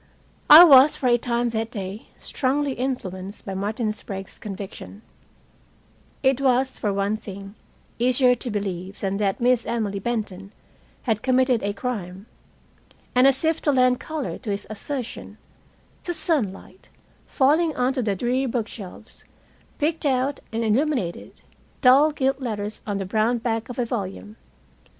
[0.49, 5.03] I was, for a time that day, strongly influenced by Martin Sprague's conviction.
[6.23, 7.53] It was, for one thing,
[7.99, 10.53] easier to believe than that Emily Benton
[11.03, 12.25] had committed a crime.
[13.13, 15.37] And, as if to lend color to his assertion,
[16.05, 16.89] the sunlight,
[17.27, 19.23] falling onto the dreary bookshelves,
[19.77, 21.41] picked out and illuminated
[21.81, 24.37] dull gilt letters on the brown back of a volume.